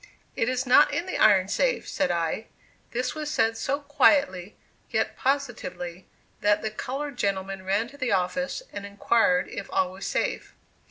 [0.35, 2.47] "It is not in the iron safe!" said I.
[2.89, 4.57] This was said so quietly,
[4.89, 6.07] yet positively,
[6.39, 10.55] that the colored gentleman ran to the office, and inquired if all was safe.